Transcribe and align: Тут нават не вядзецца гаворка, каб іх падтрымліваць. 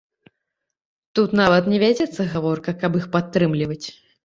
Тут 1.19 1.29
нават 1.41 1.69
не 1.73 1.77
вядзецца 1.85 2.27
гаворка, 2.33 2.77
каб 2.83 2.91
іх 3.03 3.09
падтрымліваць. 3.19 3.83